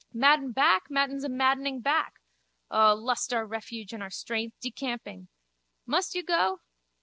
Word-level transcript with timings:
Madden 0.13 0.51
back 0.51 0.89
Madden's 0.89 1.23
a 1.23 1.29
maddening 1.29 1.79
back. 1.79 2.15
O 2.71 2.95
lust 2.95 3.31
our 3.33 3.45
refuge 3.45 3.93
and 3.93 4.01
our 4.01 4.09
strength. 4.09 4.59
Decamping. 4.59 5.27
Must 5.85 6.15
you 6.15 6.23
go? 6.23 6.61